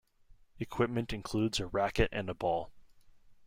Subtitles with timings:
[0.59, 2.71] Equipment includes a racquet and a ball.